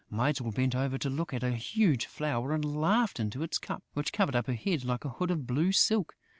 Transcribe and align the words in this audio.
Mytyl 0.09 0.49
bent 0.51 0.73
over 0.73 0.97
to 0.97 1.11
look 1.11 1.31
at 1.31 1.43
a 1.43 1.51
huge 1.51 2.07
flower 2.07 2.53
and 2.53 2.65
laughed 2.65 3.19
into 3.19 3.43
its 3.43 3.59
cup, 3.59 3.83
which 3.93 4.11
covered 4.11 4.35
up 4.35 4.47
her 4.47 4.53
head 4.55 4.83
like 4.83 5.05
a 5.05 5.09
hood 5.09 5.29
of 5.29 5.45
blue 5.45 5.71
silk. 5.71 6.15